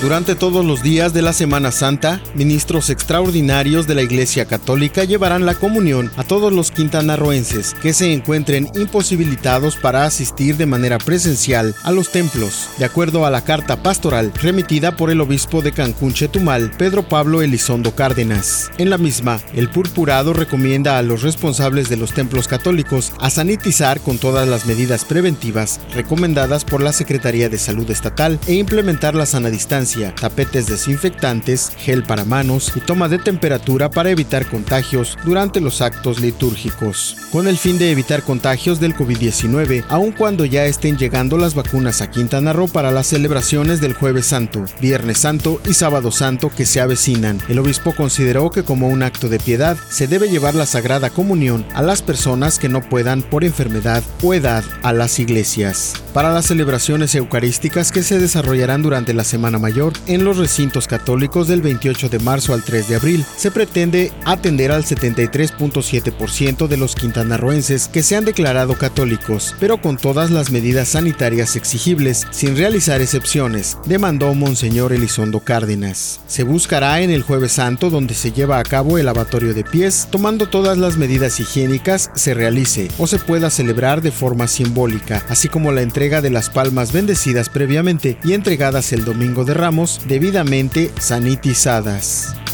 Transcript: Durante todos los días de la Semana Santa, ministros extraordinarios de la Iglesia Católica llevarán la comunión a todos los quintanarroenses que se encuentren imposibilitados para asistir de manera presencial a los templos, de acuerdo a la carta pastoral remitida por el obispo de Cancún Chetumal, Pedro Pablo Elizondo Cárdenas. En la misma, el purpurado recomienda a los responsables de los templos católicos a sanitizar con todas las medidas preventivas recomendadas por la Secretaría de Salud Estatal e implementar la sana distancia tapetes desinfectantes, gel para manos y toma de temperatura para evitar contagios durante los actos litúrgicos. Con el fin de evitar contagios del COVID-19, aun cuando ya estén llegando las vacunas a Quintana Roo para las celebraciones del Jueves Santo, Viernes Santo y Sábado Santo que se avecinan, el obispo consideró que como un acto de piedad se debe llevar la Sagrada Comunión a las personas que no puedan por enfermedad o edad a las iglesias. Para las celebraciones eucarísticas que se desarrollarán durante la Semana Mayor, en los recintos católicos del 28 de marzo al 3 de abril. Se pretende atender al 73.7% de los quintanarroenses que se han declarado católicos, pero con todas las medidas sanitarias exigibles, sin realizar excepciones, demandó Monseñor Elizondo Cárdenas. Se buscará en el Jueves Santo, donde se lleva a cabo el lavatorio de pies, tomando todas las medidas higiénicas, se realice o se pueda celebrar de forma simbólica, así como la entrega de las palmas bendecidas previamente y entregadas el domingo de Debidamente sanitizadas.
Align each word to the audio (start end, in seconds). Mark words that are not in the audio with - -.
Durante 0.00 0.34
todos 0.34 0.62
los 0.62 0.82
días 0.82 1.14
de 1.14 1.22
la 1.22 1.32
Semana 1.32 1.72
Santa, 1.72 2.20
ministros 2.34 2.90
extraordinarios 2.90 3.86
de 3.86 3.94
la 3.94 4.02
Iglesia 4.02 4.44
Católica 4.44 5.04
llevarán 5.04 5.46
la 5.46 5.54
comunión 5.54 6.12
a 6.18 6.22
todos 6.22 6.52
los 6.52 6.70
quintanarroenses 6.70 7.72
que 7.80 7.94
se 7.94 8.12
encuentren 8.12 8.68
imposibilitados 8.74 9.76
para 9.76 10.04
asistir 10.04 10.58
de 10.58 10.66
manera 10.66 10.98
presencial 10.98 11.74
a 11.82 11.92
los 11.92 12.12
templos, 12.12 12.68
de 12.76 12.84
acuerdo 12.84 13.24
a 13.24 13.30
la 13.30 13.40
carta 13.40 13.82
pastoral 13.82 14.32
remitida 14.34 14.96
por 14.96 15.08
el 15.08 15.22
obispo 15.22 15.62
de 15.62 15.72
Cancún 15.72 16.12
Chetumal, 16.12 16.72
Pedro 16.76 17.08
Pablo 17.08 17.40
Elizondo 17.40 17.94
Cárdenas. 17.94 18.70
En 18.76 18.90
la 18.90 18.98
misma, 18.98 19.40
el 19.54 19.70
purpurado 19.70 20.34
recomienda 20.34 20.98
a 20.98 21.02
los 21.02 21.22
responsables 21.22 21.88
de 21.88 21.96
los 21.96 22.12
templos 22.12 22.48
católicos 22.48 23.14
a 23.18 23.30
sanitizar 23.30 23.98
con 24.02 24.18
todas 24.18 24.46
las 24.46 24.66
medidas 24.66 25.06
preventivas 25.06 25.80
recomendadas 25.94 26.66
por 26.66 26.82
la 26.82 26.92
Secretaría 26.92 27.48
de 27.48 27.56
Salud 27.56 27.90
Estatal 27.90 28.38
e 28.46 28.54
implementar 28.56 29.14
la 29.14 29.24
sana 29.24 29.48
distancia 29.48 29.85
tapetes 30.20 30.66
desinfectantes, 30.66 31.72
gel 31.78 32.02
para 32.02 32.24
manos 32.24 32.72
y 32.74 32.80
toma 32.80 33.08
de 33.08 33.18
temperatura 33.18 33.90
para 33.90 34.10
evitar 34.10 34.46
contagios 34.46 35.16
durante 35.24 35.60
los 35.60 35.80
actos 35.80 36.20
litúrgicos. 36.20 37.16
Con 37.32 37.48
el 37.48 37.58
fin 37.58 37.78
de 37.78 37.90
evitar 37.90 38.22
contagios 38.22 38.80
del 38.80 38.94
COVID-19, 38.94 39.84
aun 39.88 40.12
cuando 40.12 40.44
ya 40.44 40.64
estén 40.64 40.96
llegando 40.96 41.38
las 41.38 41.54
vacunas 41.54 42.00
a 42.02 42.10
Quintana 42.10 42.52
Roo 42.52 42.68
para 42.68 42.90
las 42.90 43.06
celebraciones 43.06 43.80
del 43.80 43.94
Jueves 43.94 44.26
Santo, 44.26 44.64
Viernes 44.80 45.18
Santo 45.18 45.60
y 45.68 45.74
Sábado 45.74 46.10
Santo 46.10 46.50
que 46.54 46.66
se 46.66 46.80
avecinan, 46.80 47.40
el 47.48 47.58
obispo 47.58 47.94
consideró 47.94 48.50
que 48.50 48.62
como 48.62 48.88
un 48.88 49.02
acto 49.02 49.28
de 49.28 49.38
piedad 49.38 49.76
se 49.88 50.06
debe 50.06 50.28
llevar 50.28 50.54
la 50.54 50.66
Sagrada 50.66 51.10
Comunión 51.10 51.64
a 51.74 51.82
las 51.82 52.02
personas 52.02 52.58
que 52.58 52.68
no 52.68 52.80
puedan 52.80 53.22
por 53.22 53.44
enfermedad 53.44 54.02
o 54.22 54.34
edad 54.34 54.64
a 54.82 54.92
las 54.92 55.18
iglesias. 55.18 55.94
Para 56.12 56.32
las 56.32 56.46
celebraciones 56.46 57.14
eucarísticas 57.14 57.92
que 57.92 58.02
se 58.02 58.18
desarrollarán 58.18 58.80
durante 58.80 59.12
la 59.12 59.22
Semana 59.22 59.58
Mayor, 59.58 59.75
en 60.06 60.24
los 60.24 60.38
recintos 60.38 60.86
católicos 60.86 61.48
del 61.48 61.60
28 61.60 62.08
de 62.08 62.18
marzo 62.18 62.54
al 62.54 62.62
3 62.62 62.88
de 62.88 62.96
abril. 62.96 63.26
Se 63.36 63.50
pretende 63.50 64.10
atender 64.24 64.72
al 64.72 64.84
73.7% 64.84 66.66
de 66.66 66.76
los 66.78 66.94
quintanarroenses 66.94 67.88
que 67.88 68.02
se 68.02 68.16
han 68.16 68.24
declarado 68.24 68.74
católicos, 68.78 69.54
pero 69.60 69.78
con 69.82 69.98
todas 69.98 70.30
las 70.30 70.50
medidas 70.50 70.88
sanitarias 70.88 71.56
exigibles, 71.56 72.26
sin 72.30 72.56
realizar 72.56 73.02
excepciones, 73.02 73.76
demandó 73.84 74.34
Monseñor 74.34 74.94
Elizondo 74.94 75.40
Cárdenas. 75.40 76.20
Se 76.26 76.42
buscará 76.42 77.02
en 77.02 77.10
el 77.10 77.22
Jueves 77.22 77.52
Santo, 77.52 77.90
donde 77.90 78.14
se 78.14 78.32
lleva 78.32 78.58
a 78.58 78.62
cabo 78.64 78.96
el 78.96 79.04
lavatorio 79.04 79.52
de 79.52 79.64
pies, 79.64 80.08
tomando 80.10 80.48
todas 80.48 80.78
las 80.78 80.96
medidas 80.96 81.38
higiénicas, 81.38 82.10
se 82.14 82.32
realice 82.32 82.88
o 82.96 83.06
se 83.06 83.18
pueda 83.18 83.50
celebrar 83.50 84.00
de 84.00 84.10
forma 84.10 84.48
simbólica, 84.48 85.22
así 85.28 85.48
como 85.48 85.70
la 85.70 85.82
entrega 85.82 86.22
de 86.22 86.30
las 86.30 86.48
palmas 86.48 86.92
bendecidas 86.92 87.50
previamente 87.50 88.18
y 88.24 88.32
entregadas 88.32 88.94
el 88.94 89.04
domingo 89.04 89.44
de 89.44 89.65
Debidamente 90.06 90.90
sanitizadas. 90.98 92.45